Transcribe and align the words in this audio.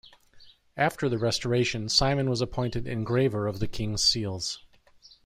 After 0.75 1.07
the 1.07 1.19
Restoration 1.19 1.87
Simon 1.87 2.27
was 2.27 2.41
appointed 2.41 2.87
engraver 2.87 3.45
of 3.45 3.59
the 3.59 3.67
king's 3.67 4.01
seals. 4.03 4.57